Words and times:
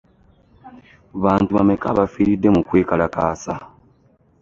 Bantu 1.23 1.49
bameka 1.55 1.85
abafiride 1.93 2.47
mu 2.55 2.61
kwekalakaasa? 2.67 3.53